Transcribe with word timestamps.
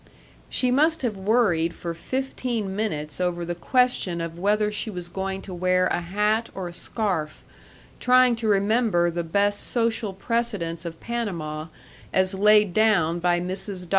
She 0.49 0.71
must 0.71 1.03
have 1.03 1.15
worried 1.15 1.75
for 1.75 1.93
fifteen 1.93 2.75
minutes 2.75 3.21
over 3.21 3.45
the 3.45 3.53
question 3.53 4.19
of 4.19 4.39
whether 4.39 4.71
she 4.71 4.89
was 4.89 5.07
going 5.07 5.43
to 5.43 5.53
wear 5.53 5.85
a 5.85 5.99
hat 6.01 6.49
or 6.55 6.67
a 6.67 6.73
scarf, 6.73 7.43
trying 7.99 8.35
to 8.37 8.47
remember 8.47 9.11
the 9.11 9.23
best 9.23 9.61
social 9.63 10.11
precedents 10.13 10.85
of 10.85 10.99
Panama 10.99 11.67
as 12.11 12.33
laid 12.33 12.73
down 12.73 13.19
by 13.19 13.39
Mrs. 13.39 13.83
Dr. 13.83 13.89